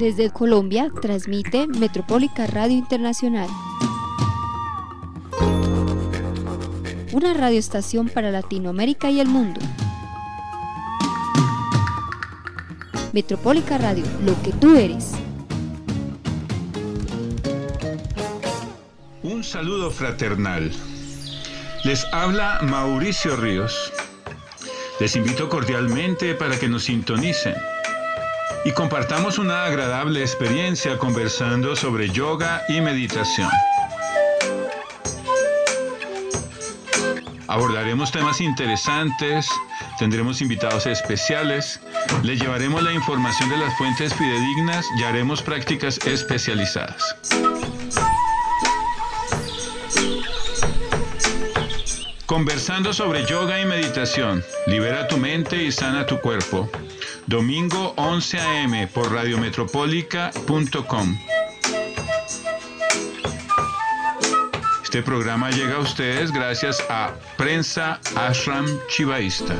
[0.00, 3.50] Desde Colombia transmite Metropólica Radio Internacional.
[7.12, 9.60] Una radioestación para Latinoamérica y el mundo.
[13.12, 15.12] Metropólica Radio, lo que tú eres.
[19.22, 20.72] Un saludo fraternal.
[21.84, 23.92] Les habla Mauricio Ríos.
[24.98, 27.54] Les invito cordialmente para que nos sintonicen
[28.64, 33.48] y compartamos una agradable experiencia conversando sobre yoga y meditación.
[37.48, 39.48] Abordaremos temas interesantes,
[39.98, 41.80] tendremos invitados especiales,
[42.22, 47.16] les llevaremos la información de las fuentes fidedignas y haremos prácticas especializadas.
[52.30, 56.70] Conversando sobre yoga y meditación, libera tu mente y sana tu cuerpo.
[57.26, 58.86] Domingo 11 a.m.
[58.86, 61.18] por radiometropólica.com.
[64.84, 69.56] Este programa llega a ustedes gracias a Prensa Ashram Chivaísta.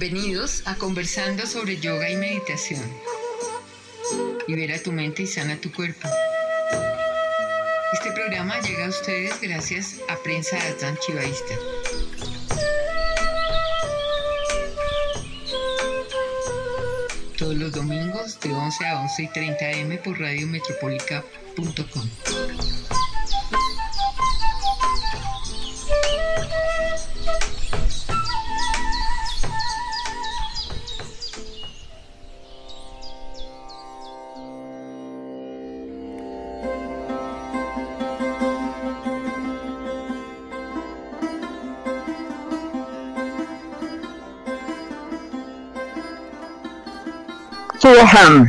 [0.00, 2.80] Bienvenidos a Conversando sobre Yoga y Meditación.
[4.48, 6.08] Libera tu mente y sana tu cuerpo.
[7.92, 11.54] Este programa llega a ustedes gracias a Prensa Azan Chivaísta.
[17.36, 22.79] Todos los domingos de 11 a 11 y 30 am por radiometropólica.com.
[47.80, 48.46] Chivoham.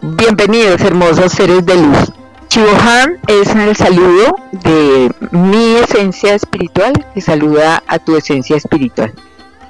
[0.00, 2.10] Bienvenidos, hermosos seres de luz.
[2.48, 9.12] Chivoham es el saludo de mi esencia espiritual que saluda a tu esencia espiritual.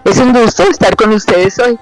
[0.05, 1.77] Es un gusto estar con ustedes hoy.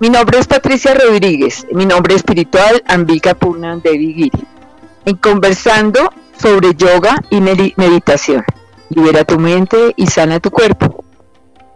[0.00, 4.44] Mi nombre es Patricia Rodríguez, mi nombre espiritual Ambika Purna Devi Giri.
[5.04, 8.44] En conversando sobre yoga y meditación.
[8.88, 11.04] Libera tu mente y sana tu cuerpo.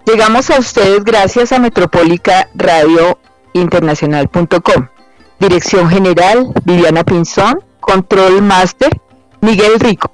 [0.06, 3.16] Llegamos a ustedes gracias a Metropólica Radio
[3.52, 4.88] internacional.com.
[5.38, 7.62] Dirección General, Viviana Pinzón.
[7.82, 8.88] Control Master,
[9.42, 10.08] Miguel Rico.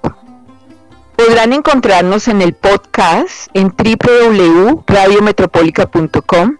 [1.16, 6.56] Podrán encontrarnos en el podcast en www.radiometropolica.com,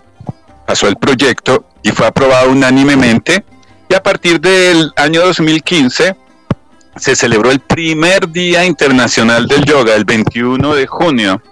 [0.66, 3.44] pasó el proyecto y fue aprobado unánimemente.
[3.88, 6.16] Y a partir del año 2015
[6.96, 11.42] se celebró el primer Día Internacional del Yoga, el 21 de junio.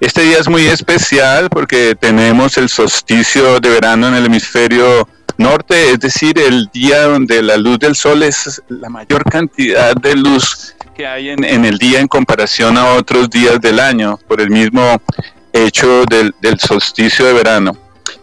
[0.00, 5.08] Este día es muy especial porque tenemos el solsticio de verano en el hemisferio
[5.38, 10.16] norte, es decir, el día donde la luz del sol es la mayor cantidad de
[10.16, 14.50] luz que hay en, el día en comparación a otros días del año, por el
[14.50, 15.00] mismo
[15.52, 17.76] hecho del, del solsticio de verano.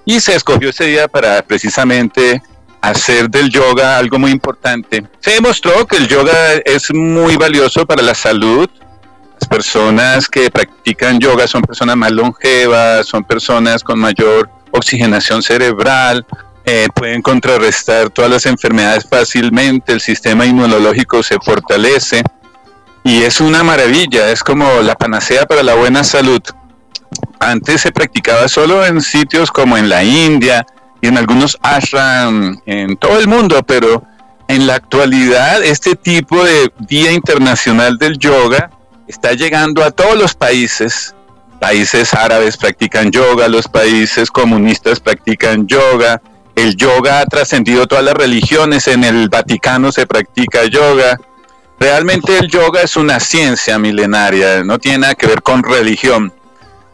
[0.06, 2.42] Y se escogió ese día para precisamente
[2.82, 5.04] hacer del yoga algo muy importante.
[5.20, 8.70] Se demostró que el yoga es muy valioso para la salud.
[9.40, 16.26] Las personas que practican yoga son personas más longevas, son personas con mayor oxigenación cerebral,
[16.66, 22.24] eh, pueden contrarrestar todas las enfermedades fácilmente, el sistema inmunológico se fortalece
[23.04, 26.42] y es una maravilla, es como la panacea para la buena salud.
[27.50, 30.66] Antes se practicaba solo en sitios como en la India,
[31.04, 34.04] y en algunos ashram en todo el mundo, pero
[34.48, 38.72] en la actualidad este tipo de Día Internacional del Yoga
[39.06, 41.14] está llegando a todos los países.
[41.60, 46.22] Países árabes practican yoga, los países comunistas practican yoga,
[46.56, 51.20] el yoga ha trascendido todas las religiones, en el Vaticano se practica yoga.
[51.82, 56.34] Realmente el yoga es una ciencia milenaria, no tiene nada que ver con religión.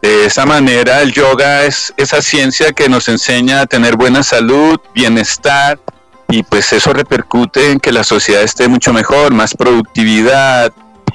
[0.02, 4.80] De esa manera, el yoga es esa ciencia que nos enseña a tener buena salud,
[4.96, 5.78] bienestar,
[6.30, 10.72] y pues eso repercute en que la sociedad esté mucho mejor, más productividad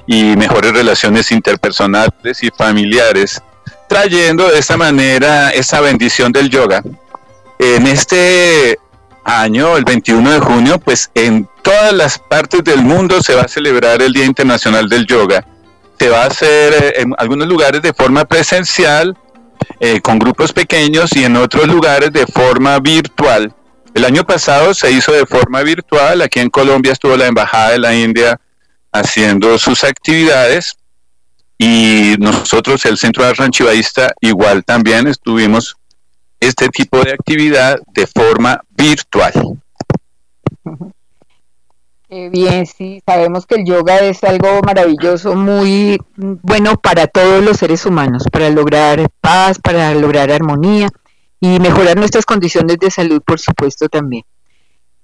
[0.07, 3.41] y mejores relaciones interpersonales y familiares,
[3.89, 6.83] trayendo de esta manera esa bendición del yoga.
[7.59, 8.79] En este
[9.25, 13.49] año, el 21 de junio, pues en todas las partes del mundo se va a
[13.49, 15.47] celebrar el Día Internacional del Yoga
[15.99, 19.17] se va a hacer eh, en algunos lugares de forma presencial,
[19.81, 23.55] eh, con grupos pequeños y en otros lugares de forma virtual.
[23.95, 27.79] El año pasado se hizo de forma virtual, aquí en Colombia estuvo la Embajada de
[27.79, 28.41] la India
[28.93, 30.77] haciendo sus actividades
[31.59, 35.77] y nosotros, el Centro de Ranchivaísta, igual también estuvimos
[36.41, 39.33] este tipo de actividad de forma virtual.
[42.11, 47.57] Eh, bien, sí, sabemos que el yoga es algo maravilloso, muy bueno para todos los
[47.57, 50.89] seres humanos, para lograr paz, para lograr armonía
[51.41, 54.25] y mejorar nuestras condiciones de salud, por supuesto, también.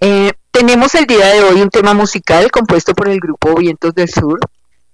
[0.01, 4.09] Eh, tenemos el día de hoy un tema musical compuesto por el grupo Vientos del
[4.09, 4.39] Sur,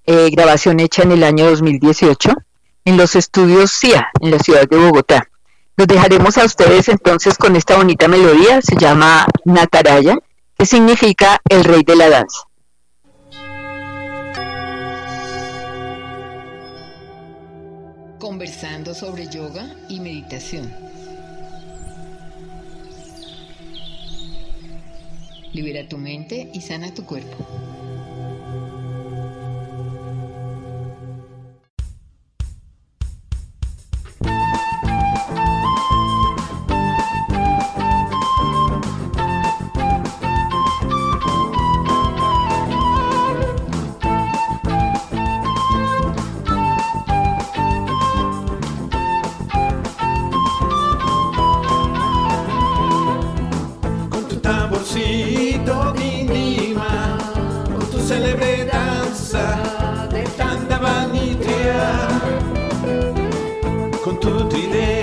[0.06, 2.32] eh, grabación hecha en el año 2018
[2.84, 5.28] en los estudios CIA, en la ciudad de Bogotá.
[5.76, 10.16] Los dejaremos a ustedes entonces con esta bonita melodía, se llama Nataraya
[10.58, 12.48] ¿Qué significa el rey de la danza.
[18.18, 20.72] Conversando sobre yoga y meditación.
[25.52, 27.36] Libera tu mente y sana tu cuerpo.
[64.26, 64.95] Today.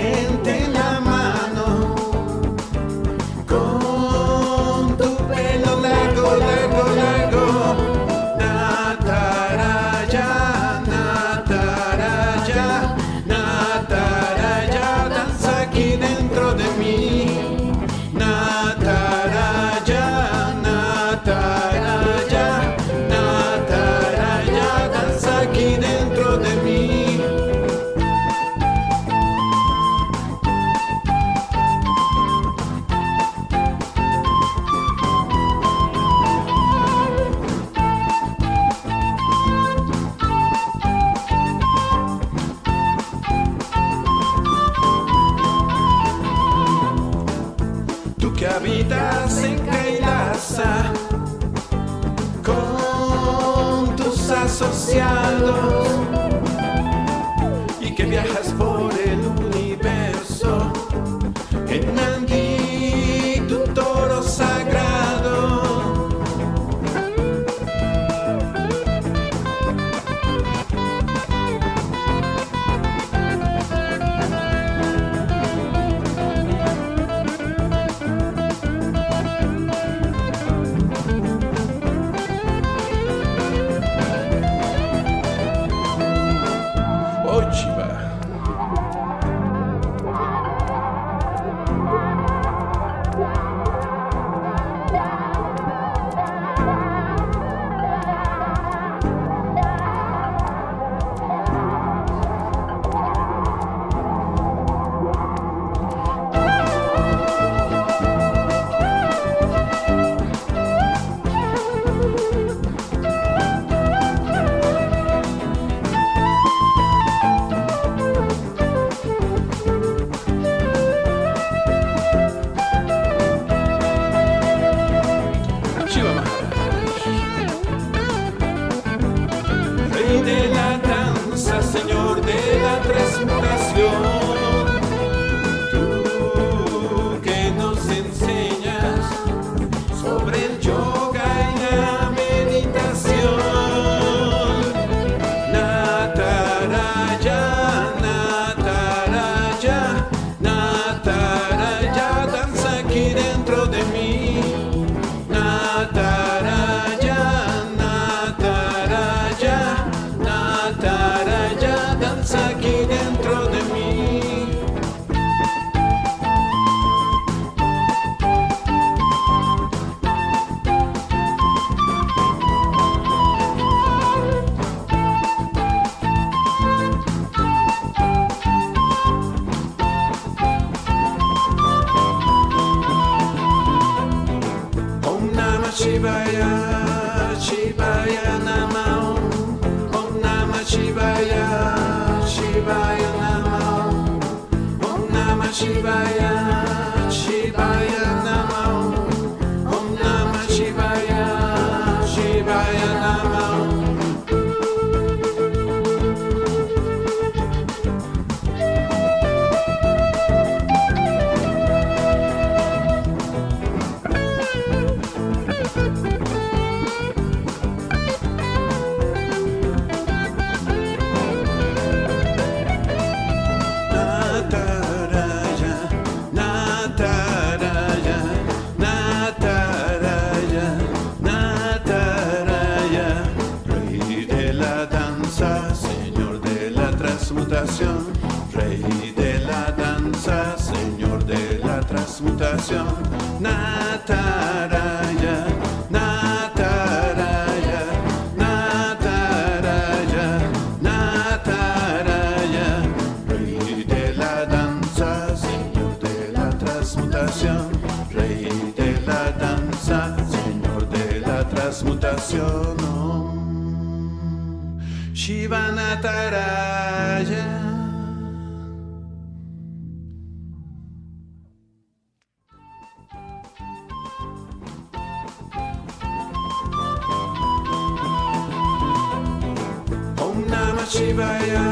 [280.94, 281.64] Shivaya,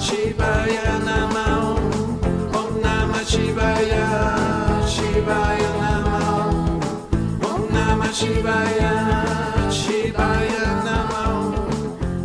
[0.00, 1.76] Shivaya Namo.
[2.56, 4.06] Om Namah Shivaya,
[4.88, 6.24] Shivaya Namo.
[7.44, 8.92] Om Namah Shivaya,
[9.68, 11.24] Shivaya Namo.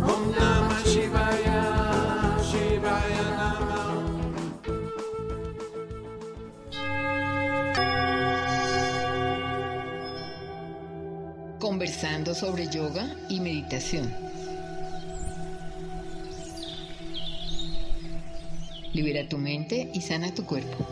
[0.08, 1.60] Om Namah Shivaya,
[2.48, 3.84] Shivaya Namo.
[11.60, 14.25] Conversando sobre yoga y meditación.
[19.06, 20.84] Libera tu mente y sana tu cuerpo.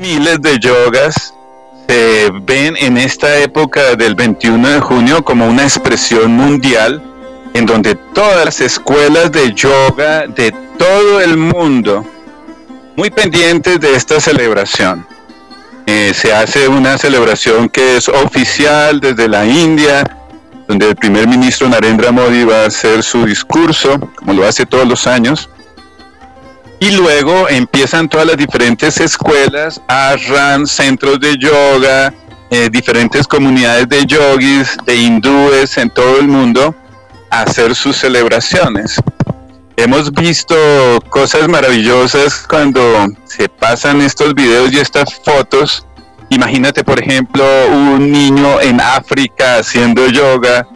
[0.00, 1.32] Miles de yogas
[1.88, 7.00] se ven en esta época del 21 de junio como una expresión mundial
[7.54, 12.04] en donde todas las escuelas de yoga de todo el mundo,
[12.96, 15.06] muy pendientes de esta celebración.
[15.86, 20.25] Eh, se hace una celebración que es oficial desde la India,
[20.68, 24.86] donde el primer ministro Narendra Modi va a hacer su discurso, como lo hace todos
[24.86, 25.48] los años.
[26.78, 32.12] Y luego empiezan todas las diferentes escuelas, ashram, centros de yoga,
[32.50, 36.74] eh, diferentes comunidades de yogis, de hindúes en todo el mundo,
[37.30, 39.00] a hacer sus celebraciones.
[39.76, 40.54] Hemos visto
[41.10, 42.80] cosas maravillosas cuando
[43.24, 45.86] se pasan estos videos y estas fotos.
[46.28, 50.66] Imagínate, por ejemplo, un niño en África haciendo yoga,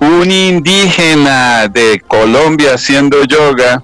[0.00, 3.82] un indígena de Colombia haciendo yoga,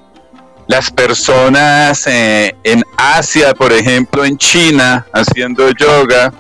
[0.68, 6.32] las personas eh, en Asia, por ejemplo, en China, haciendo yoga.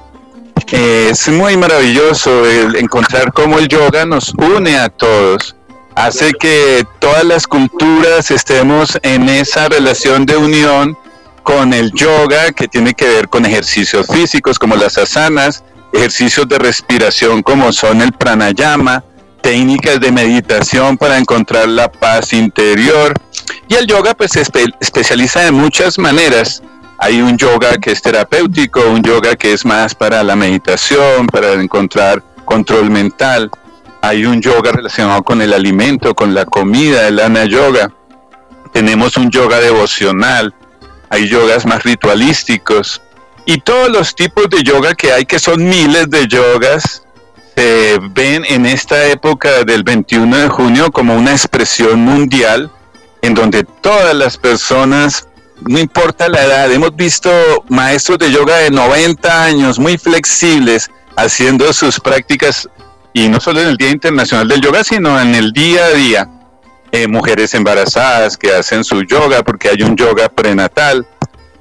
[0.72, 5.54] Eh, es muy maravilloso encontrar cómo el yoga nos une a todos.
[5.94, 10.98] Hace que todas las culturas estemos en esa relación de unión
[11.44, 16.58] con el yoga que tiene que ver con ejercicios físicos como las asanas, ejercicios de
[16.58, 19.04] respiración como son el pranayama,
[19.42, 23.14] técnicas de meditación para encontrar la paz interior.
[23.68, 26.62] Y el yoga pues se espe- especializa de muchas maneras.
[26.98, 31.52] Hay un yoga que es terapéutico, un yoga que es más para la meditación, para
[31.52, 33.50] encontrar control mental.
[34.00, 37.90] Hay un yoga relacionado con el alimento, con la comida, el ana yoga.
[38.72, 40.54] Tenemos un yoga devocional,
[41.14, 43.00] hay yogas más ritualísticos
[43.46, 47.04] y todos los tipos de yoga que hay, que son miles de yogas,
[47.56, 52.68] se ven en esta época del 21 de junio como una expresión mundial
[53.22, 55.28] en donde todas las personas,
[55.60, 57.30] no importa la edad, hemos visto
[57.68, 62.68] maestros de yoga de 90 años muy flexibles haciendo sus prácticas
[63.12, 66.28] y no solo en el Día Internacional del Yoga, sino en el día a día.
[66.96, 71.04] Eh, mujeres embarazadas que hacen su yoga porque hay un yoga prenatal,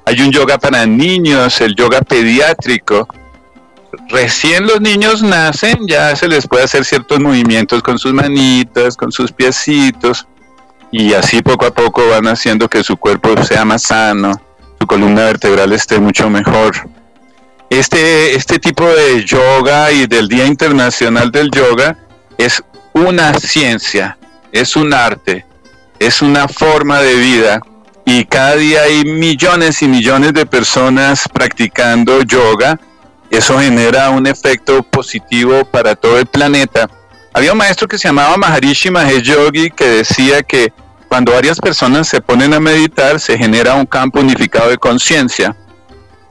[0.06, 3.08] hay un yoga para niños, el yoga pediátrico.
[4.08, 9.10] Recién los niños nacen, ya se les puede hacer ciertos movimientos con sus manitas, con
[9.10, 10.24] sus piecitos,
[10.92, 14.40] y así poco a poco van haciendo que su cuerpo sea más sano,
[14.78, 16.88] su columna vertebral esté mucho mejor.
[17.70, 21.98] Este, este tipo de yoga y del Día Internacional del Yoga
[22.38, 22.62] es
[22.92, 24.16] una ciencia,
[24.54, 25.44] es un arte,
[25.98, 27.60] es una forma de vida
[28.06, 32.78] y cada día hay millones y millones de personas practicando yoga.
[33.30, 36.88] Eso genera un efecto positivo para todo el planeta.
[37.32, 40.72] Había un maestro que se llamaba Maharishi Mahesh Yogi que decía que
[41.08, 45.56] cuando varias personas se ponen a meditar se genera un campo unificado de conciencia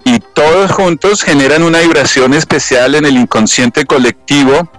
[0.06, 4.70] y todos juntos generan una vibración especial en el inconsciente colectivo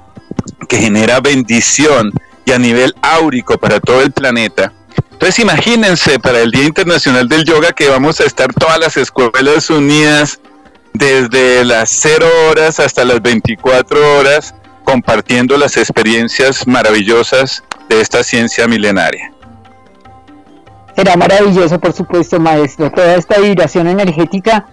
[0.67, 2.11] que genera bendición
[2.45, 4.73] y a nivel áurico para todo el planeta.
[5.13, 9.71] Entonces imagínense para el Día Internacional del Yoga que vamos a estar todas las escuelas
[9.71, 10.41] unidas
[10.93, 18.69] desde las 0 horas hasta las 24 horas compartiendo las experiencias maravillosas de esta ciencia
[18.69, 19.33] milenaria.
[20.95, 24.67] Será maravilloso, por supuesto, maestro, toda esta vibración energética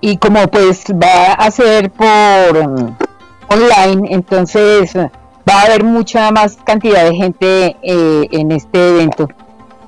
[0.00, 2.94] y como pues va a ser por
[3.48, 4.92] online, entonces
[5.48, 9.28] va a haber mucha más cantidad de gente eh, en este evento.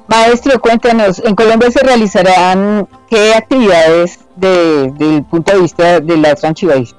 [0.06, 6.34] Maestro, cuéntanos, ¿en Colombia se realizarán qué actividades desde el punto de vista de la
[6.34, 6.96] tranchivaísta?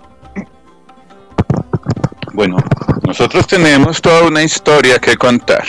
[2.33, 2.57] Bueno,
[3.05, 5.65] nosotros tenemos toda una historia que contar.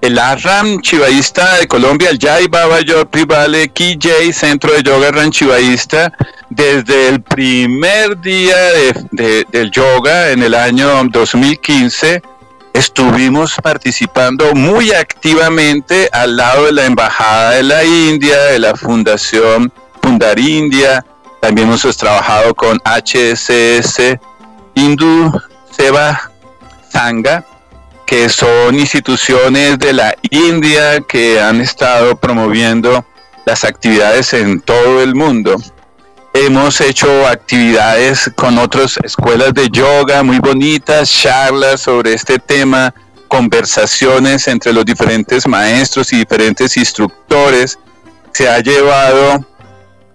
[0.00, 5.30] El Arram Chivaísta de Colombia, el Jai Baba Yopi Vale KJ, Centro de Yoga Ram
[5.30, 6.12] Chivaísta,
[6.54, 8.56] desde el primer día
[9.12, 12.22] del yoga en el año 2015,
[12.74, 19.72] estuvimos participando muy activamente al lado de la Embajada de la India, de la Fundación
[20.02, 21.04] Fundar India,
[21.40, 24.18] también hemos trabajado con HSS
[24.74, 25.32] Hindu
[25.70, 26.30] Seva
[26.90, 27.44] Sangha,
[28.06, 33.06] que son instituciones de la India que han estado promoviendo
[33.46, 35.56] las actividades en todo el mundo.
[36.34, 42.94] Hemos hecho actividades con otras escuelas de yoga muy bonitas, charlas sobre este tema,
[43.28, 47.78] conversaciones entre los diferentes maestros y diferentes instructores.
[48.32, 49.44] Se ha llevado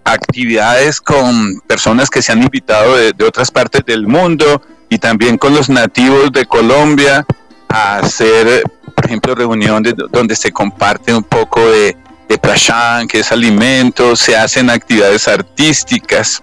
[0.03, 5.53] actividades con personas que se han invitado de, otras partes del mundo y también con
[5.53, 7.27] los nativos de Colombia
[7.69, 8.63] a hacer,
[8.95, 11.95] por ejemplo, reuniones donde se comparte un poco de,
[12.27, 16.41] de prashan, que es alimento, se hacen actividades artísticas.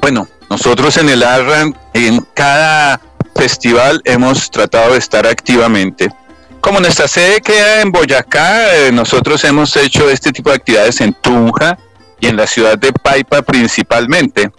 [0.00, 3.00] Bueno, nosotros en el ARRAN, en cada
[3.34, 6.08] festival hemos tratado de estar activamente.
[6.60, 11.14] Como nuestra sede queda en Boyacá, eh, nosotros hemos hecho este tipo de actividades en
[11.14, 11.78] Tunja
[12.20, 14.50] y en la ciudad de Paipa principalmente.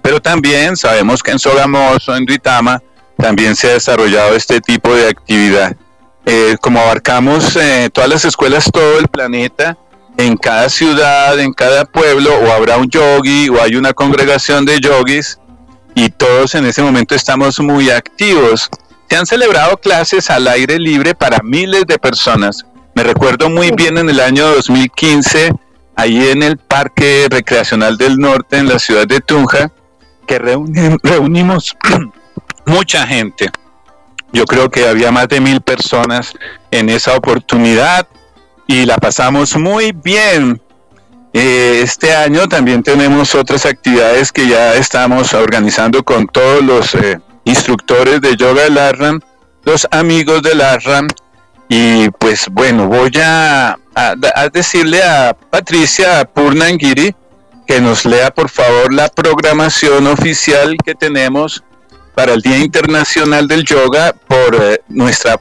[0.00, 2.80] Pero también sabemos que en Sogamoso, en Duitama,
[3.16, 5.76] también se ha desarrollado este tipo de actividad.
[6.26, 9.76] Eh, como abarcamos eh, todas las escuelas, todo el planeta,
[10.16, 14.80] en cada ciudad, en cada pueblo, o habrá un yogi o hay una congregación de
[14.80, 15.38] yogis,
[15.94, 18.70] y todos en ese momento estamos muy activos.
[19.08, 22.64] Se han celebrado clases al aire libre para miles de personas.
[22.94, 25.52] Me recuerdo muy bien en el año 2015,
[25.94, 29.70] ahí en el Parque Recreacional del Norte, en la ciudad de Tunja,
[30.26, 31.76] que reunimos
[32.66, 33.50] mucha gente.
[34.34, 36.34] Yo creo que había más de mil personas
[36.72, 38.08] en esa oportunidad
[38.66, 40.60] y la pasamos muy bien.
[41.32, 47.20] Eh, este año también tenemos otras actividades que ya estamos organizando con todos los eh,
[47.44, 49.20] instructores de yoga del ARRAM,
[49.62, 51.06] los amigos del ARRAM.
[51.68, 57.14] Y pues bueno, voy a, a decirle a Patricia Purnangiri
[57.68, 61.62] que nos lea por favor la programación oficial que tenemos
[62.14, 65.40] para el Día Internacional del Yoga por eh, nuestra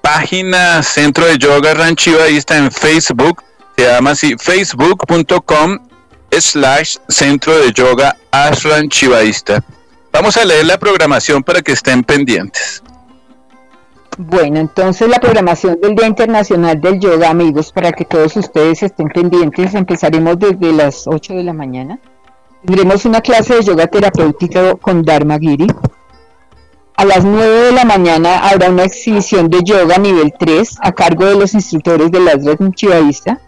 [0.00, 3.42] página Centro de Yoga Ranchivaísta en Facebook.
[3.76, 5.78] Se llama así facebook.com
[6.30, 9.64] slash Centro de Yoga Ranchivaísta.
[10.12, 12.82] Vamos a leer la programación para que estén pendientes.
[14.18, 19.08] Bueno, entonces la programación del Día Internacional del Yoga, amigos, para que todos ustedes estén
[19.08, 21.98] pendientes, empezaremos desde las 8 de la mañana.
[22.64, 25.66] Tendremos una clase de yoga terapéutica con Dharma Giri.
[27.02, 31.24] A las 9 de la mañana habrá una exhibición de yoga nivel 3 a cargo
[31.24, 32.38] de los instructores de la
[32.76, 33.40] Chivaísta.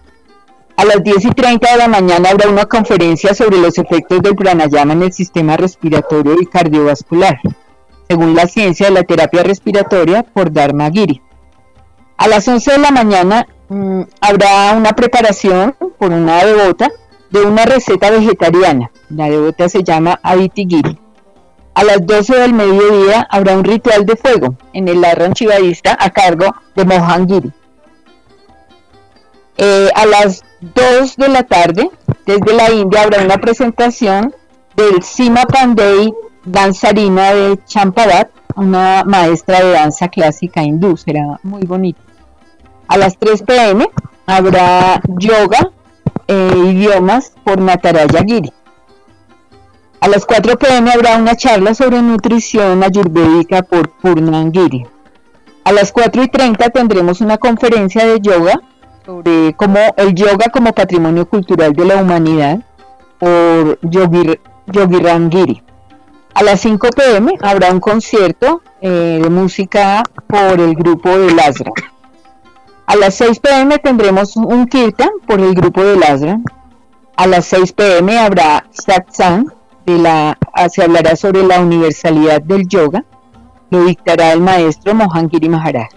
[0.77, 4.35] A las 10 y 30 de la mañana habrá una conferencia sobre los efectos del
[4.35, 7.39] pranayama en el sistema respiratorio y cardiovascular,
[8.09, 11.23] según la ciencia de la terapia respiratoria por Dharma Giri.
[12.17, 16.91] A las 11 de la mañana mm, habrá una preparación por una devota
[17.31, 18.91] de una receta vegetariana.
[19.11, 21.04] La devota se llama Aditi Giri.
[21.75, 26.11] A las 12 del mediodía habrá un ritual de fuego en el Arran Chivadista a
[26.11, 27.53] cargo de Mohangiri.
[29.57, 31.91] Eh, a las 2 de la tarde,
[32.27, 34.35] desde la India, habrá una presentación
[34.77, 36.13] del Sima Pandey
[36.45, 42.01] danzarina de Champadat, una maestra de danza clásica hindú, será muy bonito.
[42.87, 43.89] A las 3 pm
[44.27, 45.71] habrá yoga
[46.29, 48.53] e idiomas por Nataraya Giri.
[50.05, 54.87] A las 4 pm habrá una charla sobre nutrición ayurvédica por Purnan Giri.
[55.65, 58.61] A las 4 y 30 tendremos una conferencia de yoga
[59.07, 62.59] sobre cómo el yoga como patrimonio cultural de la humanidad
[63.19, 64.43] por Yogir,
[65.31, 65.63] Giri.
[66.35, 71.73] A las 5 pm habrá un concierto eh, de música por el grupo de Lazra.
[72.85, 76.41] A las 6 pm tendremos un kirtan por el grupo de Lazra.
[77.17, 79.51] A las 6 pm habrá satsang,
[79.87, 80.39] de la,
[80.71, 83.05] se hablará sobre la universalidad del yoga.
[83.71, 85.89] Lo dictará el maestro Mohangiri Maharaj.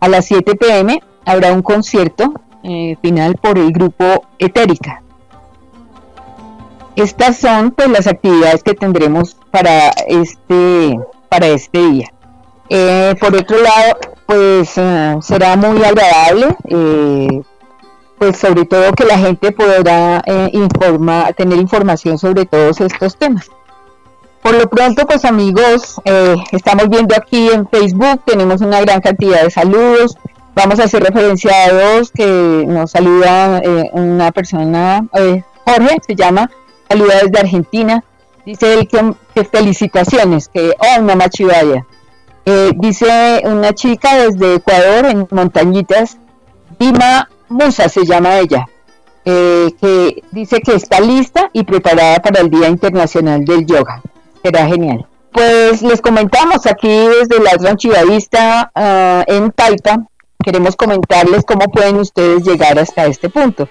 [0.00, 5.02] A las 7 pm habrá un concierto eh, final por el grupo Etérica.
[6.96, 12.12] Estas son pues las actividades que tendremos para este para este día.
[12.68, 16.56] Eh, por otro lado, pues eh, será muy agradable,
[18.20, 23.50] pues sobre todo que la gente podrá informar, tener información sobre todos estos temas.
[24.42, 25.98] Por lo pronto, pues amigos,
[26.52, 30.18] estamos viendo aquí en Facebook, tenemos una gran cantidad de saludos.
[30.54, 35.02] Vamos a hacer referencia a dos que nos saluda una persona,
[35.64, 36.50] Jorge, se llama,
[36.90, 38.04] saluda desde Argentina.
[38.44, 41.86] Dice él que, felicitaciones, que oh mamá chivaya.
[42.44, 46.18] Eh, dice una chica desde Ecuador, en Montañitas,
[46.78, 48.66] Dima Musa se llama ella,
[49.24, 54.00] eh, que dice que está lista y preparada para el Día Internacional del Yoga.
[54.42, 55.06] Será genial.
[55.32, 60.06] Pues les comentamos aquí desde la Ranchivadista uh, en Taipa,
[60.42, 63.68] queremos comentarles cómo pueden ustedes llegar hasta este punto.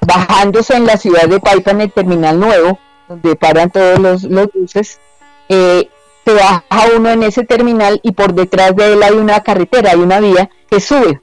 [0.00, 4.48] Bajándose en la ciudad de Paipa en el terminal nuevo, donde paran todos los, los
[4.52, 5.00] buses,
[5.48, 5.88] eh,
[6.24, 6.64] se baja
[6.96, 10.50] uno en ese terminal y por detrás de él hay una carretera, hay una vía
[10.68, 11.20] que sube,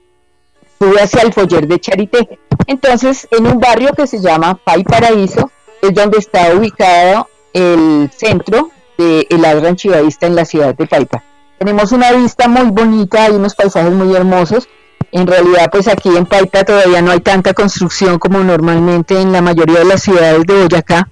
[0.84, 2.40] sube hacia el foller de Charité.
[2.68, 8.70] Entonces, en un barrio que se llama Pai Paraíso, es donde está ubicado el centro
[8.98, 11.24] de el Adran Chivadista en la ciudad de Paipa.
[11.58, 14.68] Tenemos una vista muy bonita, hay unos paisajes muy hermosos.
[15.12, 19.42] En realidad, pues aquí en Paipa todavía no hay tanta construcción como normalmente en la
[19.42, 21.08] mayoría de las ciudades de Boyacá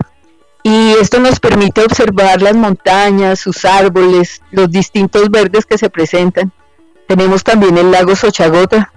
[0.64, 6.52] y esto nos permite observar las montañas, sus árboles, los distintos verdes que se presentan.
[7.08, 8.91] Tenemos también el lago Sochagota,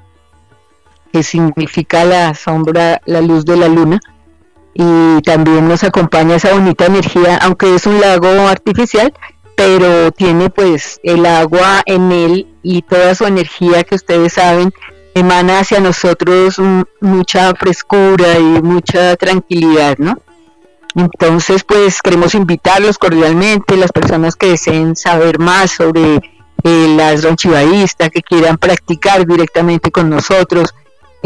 [1.14, 4.00] que significa la sombra, la luz de la luna,
[4.74, 9.14] y también nos acompaña esa bonita energía, aunque es un lago artificial,
[9.54, 14.72] pero tiene pues el agua en él y toda su energía que ustedes saben
[15.14, 16.60] emana hacia nosotros
[17.00, 20.18] mucha frescura y mucha tranquilidad, ¿no?
[20.96, 28.10] Entonces, pues queremos invitarlos cordialmente, las personas que deseen saber más sobre eh, las ronchivaístas,
[28.10, 30.74] que quieran practicar directamente con nosotros.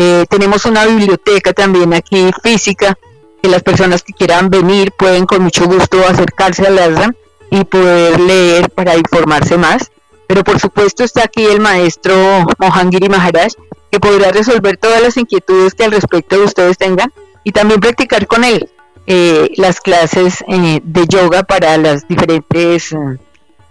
[0.01, 2.97] Eh, tenemos una biblioteca también aquí física,
[3.43, 7.13] que las personas que quieran venir pueden con mucho gusto acercarse a la
[7.51, 9.91] y poder leer para informarse más.
[10.29, 12.15] Pero por supuesto está aquí el maestro
[12.61, 13.55] Mohangiri Maharaj,
[13.91, 18.45] que podrá resolver todas las inquietudes que al respecto ustedes tengan y también practicar con
[18.45, 18.71] él.
[19.09, 22.95] Eh, las clases eh, de yoga para las diferentes,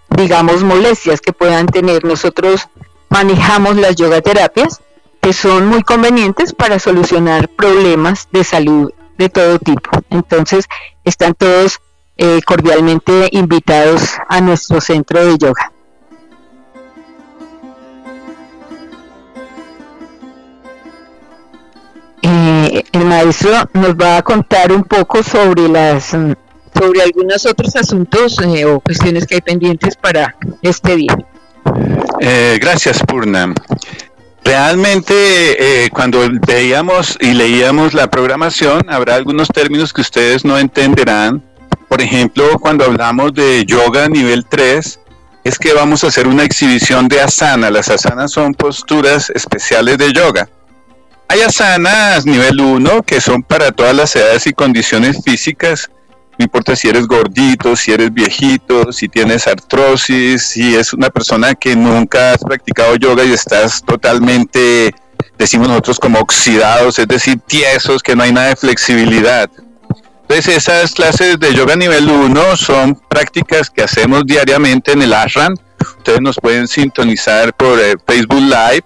[0.10, 2.04] digamos, molestias que puedan tener.
[2.04, 2.68] Nosotros
[3.08, 4.82] manejamos las yoga terapias
[5.28, 9.90] que son muy convenientes para solucionar problemas de salud de todo tipo.
[10.10, 10.70] Entonces,
[11.04, 11.82] están todos
[12.46, 15.74] cordialmente invitados a nuestro centro de yoga.
[22.22, 28.40] Eh, el maestro nos va a contar un poco sobre las sobre algunos otros asuntos
[28.46, 31.18] eh, o cuestiones que hay pendientes para este día.
[32.22, 33.54] Eh, gracias, Purna.
[34.48, 41.44] Realmente, cuando veíamos y leíamos la programación, habrá algunos términos que ustedes no entenderán.
[41.90, 45.02] Por ejemplo, cuando hablamos de yoga nivel 3,
[45.44, 47.70] es que vamos a hacer una exhibición de asana.
[47.70, 50.48] Las asanas son posturas especiales de yoga.
[51.28, 55.92] Hay asanas nivel 1 que son para todas las edades y condiciones físicas.
[56.38, 61.56] No importa si eres gordito, si eres viejito, si tienes artrosis, si es una persona
[61.56, 64.94] que nunca has practicado yoga y estás totalmente,
[65.40, 69.50] decimos nosotros, como oxidados, es decir, tiesos, que no hay nada de flexibilidad.
[70.22, 75.56] Entonces esas clases de yoga nivel 1 son prácticas que hacemos diariamente en el ashram.
[75.98, 78.84] Ustedes nos pueden sintonizar por eh, Facebook Live,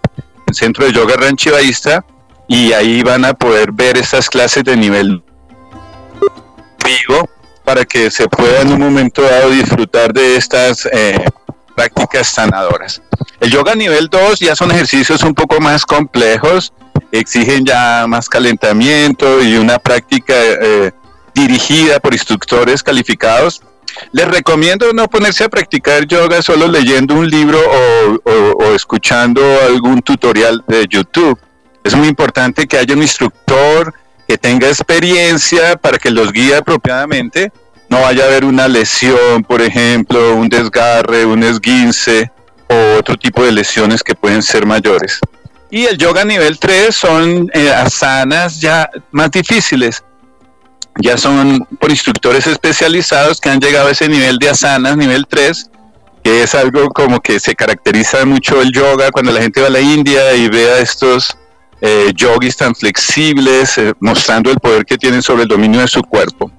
[0.47, 2.05] el Centro de Yoga Ranchivaísta,
[2.47, 5.21] y ahí van a poder ver estas clases de nivel
[6.85, 7.29] vivo
[7.63, 11.23] para que se pueda en un momento dado disfrutar de estas eh,
[11.75, 13.01] prácticas sanadoras.
[13.39, 16.73] El yoga nivel 2 ya son ejercicios un poco más complejos,
[17.11, 20.91] exigen ya más calentamiento y una práctica eh,
[21.33, 23.61] dirigida por instructores calificados.
[24.11, 27.59] Les recomiendo no ponerse a practicar yoga solo leyendo un libro
[28.23, 31.37] o, escuchando algún tutorial de YouTube.
[31.83, 33.93] Es muy importante que haya un instructor
[34.31, 37.51] que tenga experiencia para que los guíe apropiadamente.
[37.89, 42.31] No vaya a haber una lesión, por ejemplo, un desgarre, un esguince
[42.69, 45.19] o otro tipo de lesiones que pueden ser mayores.
[45.69, 50.01] Y el yoga nivel 3 son eh, asanas ya más difíciles.
[51.01, 55.69] Ya son por instructores especializados que han llegado a ese nivel de asanas, nivel 3,
[56.23, 59.71] que es algo como que se caracteriza mucho el yoga cuando la gente va a
[59.71, 61.35] la India y ve a estos
[61.81, 66.01] eh, yogis tan flexibles, eh, mostrando el poder que tienen sobre el dominio de su
[66.03, 66.51] cuerpo.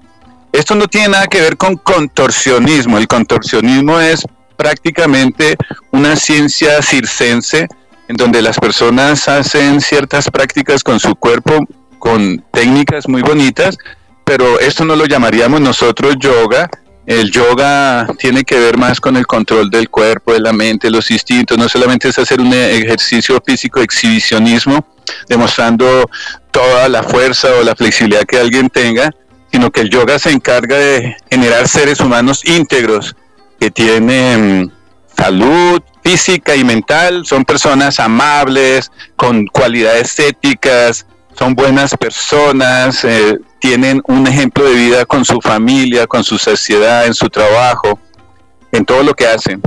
[0.51, 2.97] Esto no tiene nada que ver con contorsionismo.
[2.97, 4.23] El contorsionismo es
[4.55, 5.55] prácticamente
[5.91, 7.67] una ciencia circense
[8.07, 11.65] en donde las personas hacen ciertas prácticas con su cuerpo,
[11.99, 13.77] con técnicas muy bonitas,
[14.25, 16.69] pero esto no lo llamaríamos nosotros yoga.
[17.05, 21.11] El yoga tiene que ver más con el control del cuerpo, de la mente, los
[21.11, 21.57] instintos.
[21.57, 24.85] No solamente es hacer un ejercicio físico exhibicionismo,
[25.27, 26.09] demostrando
[26.51, 29.11] toda la fuerza o la flexibilidad que alguien tenga,
[29.51, 33.15] sino que el yoga se encarga de generar seres humanos íntegros
[33.59, 34.71] que tienen
[35.17, 41.05] salud física y mental, son personas amables, con cualidades éticas,
[41.37, 47.05] son buenas personas, eh, tienen un ejemplo de vida con su familia, con su sociedad,
[47.05, 47.97] en su trabajo,
[48.73, 49.61] en todo lo que hacen.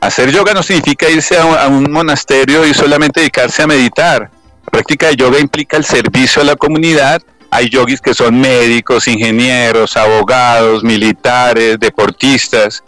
[0.00, 4.32] Hacer yoga no significa irse a un, monasterio y solamente dedicarse a meditar.
[4.64, 7.22] La práctica de yoga implica el servicio a la comunidad.
[7.52, 12.82] Hay yogis que son médicos, ingenieros, abogados, militares, deportistas.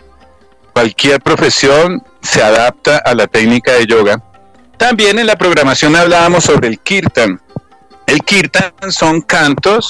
[0.72, 4.20] Cualquier profesión se adapta a la técnica de yoga.
[4.76, 7.40] También en la programación hablábamos sobre el kirtan.
[8.08, 9.88] El kirtan son cantos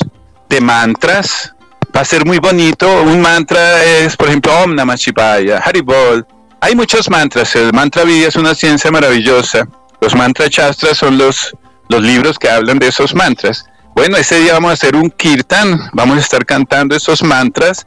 [0.48, 1.54] de mantras.
[1.94, 3.02] Va a ser muy bonito.
[3.02, 6.26] Un mantra es, por ejemplo, Om Namah Shivaya, Haribol.
[6.60, 7.54] Hay muchos mantras.
[7.56, 9.66] El mantra Vidya es una ciencia maravillosa.
[10.00, 11.54] Los mantra chastras son los,
[11.88, 13.64] los libros que hablan de esos mantras.
[13.94, 15.90] Bueno, ese día vamos a hacer un kirtan.
[15.92, 17.86] Vamos a estar cantando esos mantras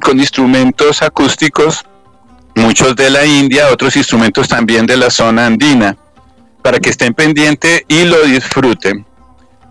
[0.00, 1.84] con instrumentos acústicos
[2.58, 5.96] muchos de la India, otros instrumentos también de la zona andina,
[6.62, 9.06] para que estén pendientes y lo disfruten.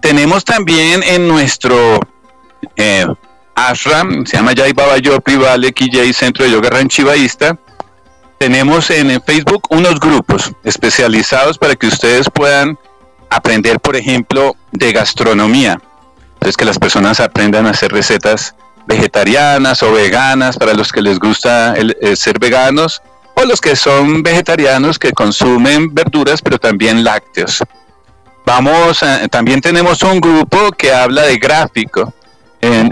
[0.01, 1.99] Tenemos también en nuestro
[2.75, 3.07] eh,
[3.55, 7.57] ashram, se llama Jai Baba Yopi Vale Kijay Centro de Yoga Ranchivaísta,
[8.37, 12.77] tenemos en Facebook unos grupos especializados para que ustedes puedan
[13.29, 15.81] aprender, por ejemplo, de gastronomía.
[16.35, 21.19] Entonces, que las personas aprendan a hacer recetas vegetarianas o veganas para los que les
[21.19, 23.01] gusta el, ser veganos
[23.35, 27.63] o los que son vegetarianos que consumen verduras pero también lácteos.
[28.45, 32.13] Vamos, también tenemos un grupo que habla de gráfico.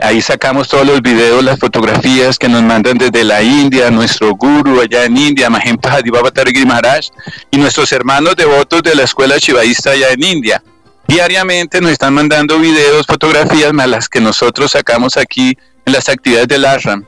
[0.02, 4.82] Ahí sacamos todos los videos, las fotografías que nos mandan desde la India, nuestro guru
[4.82, 6.32] allá en India, Mahempa Hadibaba
[6.66, 7.06] Maharaj,
[7.52, 10.64] y nuestros hermanos devotos de la escuela chivaísta allá en India.
[11.08, 16.48] Diariamente nos están mandando videos, fotografías, más las que nosotros sacamos aquí en las actividades
[16.48, 17.06] del ashram.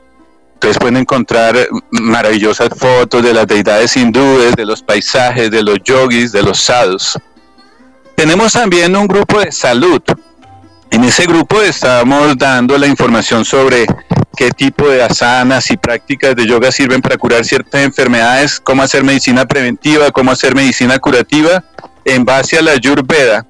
[0.54, 6.32] Ustedes pueden encontrar maravillosas fotos de las deidades hindúes, de los paisajes, de los yogis,
[6.32, 7.16] de los sadhus.
[8.16, 10.02] Tenemos también un grupo de salud.
[10.90, 13.86] En ese grupo estamos dando la información sobre
[14.36, 19.04] qué tipo de asanas y prácticas de yoga sirven para curar ciertas enfermedades, cómo hacer
[19.04, 21.62] medicina preventiva, cómo hacer medicina curativa
[22.04, 23.46] en base a la Ayurveda.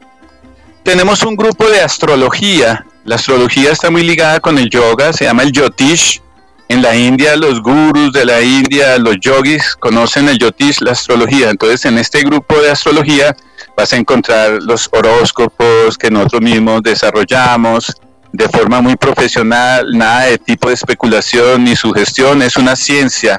[0.82, 5.42] Tenemos un grupo de astrología la astrología está muy ligada con el yoga, se llama
[5.42, 6.20] el Yotish.
[6.68, 11.48] En la India, los gurus de la India, los yogis, conocen el Yotish, la astrología.
[11.48, 13.34] Entonces, en este grupo de astrología
[13.78, 17.94] vas a encontrar los horóscopos que nosotros mismos desarrollamos
[18.32, 23.38] de forma muy profesional, nada de tipo de especulación ni sugestión, es una ciencia.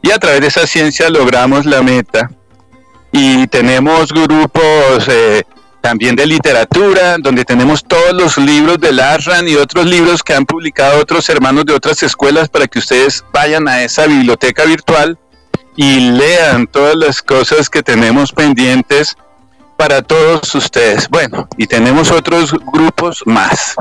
[0.00, 2.30] Y a través de esa ciencia logramos la meta.
[3.10, 5.42] Y tenemos grupos eh,
[5.80, 10.46] también de literatura, donde tenemos todos los libros de Larran y otros libros que han
[10.46, 15.18] publicado otros hermanos de otras escuelas para que ustedes vayan a esa biblioteca virtual
[15.74, 19.16] y lean todas las cosas que tenemos pendientes
[19.80, 21.08] para todos ustedes.
[21.08, 23.76] Bueno, y tenemos otros grupos más.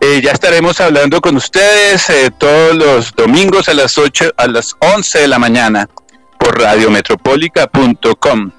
[0.00, 4.74] Eh, ya estaremos hablando con ustedes eh, todos los domingos a las 8, a las
[4.80, 5.88] 11 de la mañana
[6.40, 8.50] por radiometropolica.com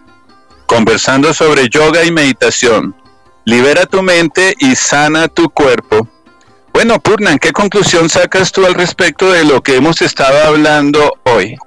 [0.66, 2.96] conversando sobre yoga y meditación.
[3.44, 6.08] Libera tu mente y sana tu cuerpo.
[6.72, 11.58] Bueno, Purnan, ¿qué conclusión sacas tú al respecto de lo que hemos estado hablando hoy?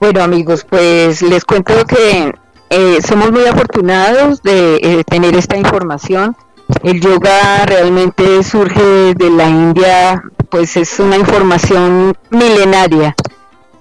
[0.00, 2.32] Bueno, amigos, pues les cuento que
[2.76, 6.36] eh, somos muy afortunados de eh, tener esta información.
[6.82, 13.14] El yoga realmente surge de la India, pues es una información milenaria.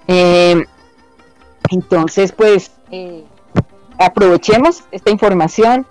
[0.08, 0.64] Eh,
[1.72, 2.72] entonces, pues
[3.98, 5.88] aprovechemos esta información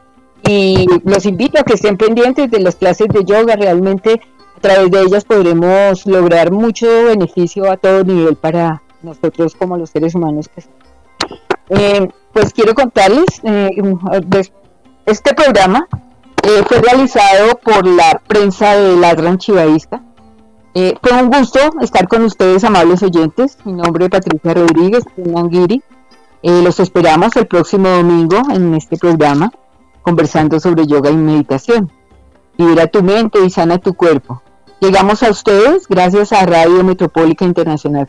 [0.47, 3.57] y los invito a que estén pendientes de las clases de yoga.
[3.57, 4.21] Realmente
[4.57, 9.91] a través de ellas podremos lograr mucho beneficio a todo nivel para nosotros como los
[9.91, 10.63] seres humanos que
[11.75, 13.71] eh, pues quiero contarles, eh,
[15.07, 15.89] este programa
[16.43, 20.03] eh, fue realizado por la prensa de la Gran Chivaísta.
[20.75, 23.57] fue un gusto estar con ustedes, amables oyentes.
[23.65, 25.83] Mi nombre es Patricia Rodríguez, Nanguiri.
[26.43, 29.51] los esperamos el próximo domingo en este programa,
[30.03, 31.91] conversando sobre yoga y meditación.
[32.59, 34.43] Libera tu mente y sana tu cuerpo.
[34.81, 38.09] Llegamos a ustedes gracias a Radio Metropólica Internacional.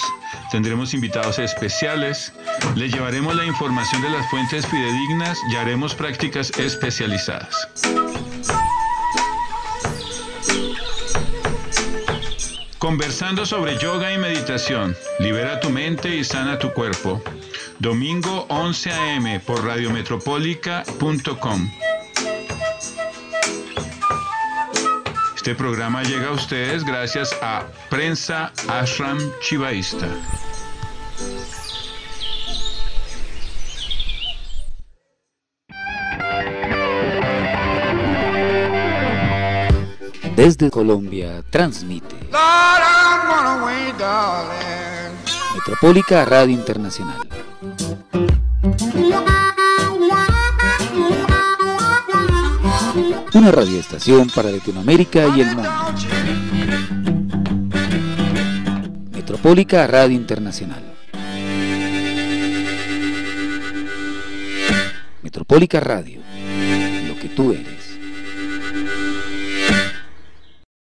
[0.50, 2.34] tendremos invitados especiales,
[2.74, 7.68] les llevaremos la información de las fuentes fidedignas y haremos prácticas especializadas.
[12.92, 14.94] Conversando sobre yoga y meditación.
[15.18, 17.22] Libera tu mente y sana tu cuerpo.
[17.78, 19.40] Domingo 11 a.m.
[19.40, 21.70] por radiometropólica.com.
[25.34, 30.06] Este programa llega a ustedes gracias a Prensa Ashram Chivaísta.
[40.36, 42.22] Desde Colombia transmite
[45.54, 47.18] Metropólica Radio Internacional.
[53.34, 55.70] Una radioestación para Latinoamérica y el mundo.
[59.12, 60.82] Metropólica Radio Internacional.
[65.22, 66.20] Metropólica Radio.
[67.08, 67.71] Lo que tú eres.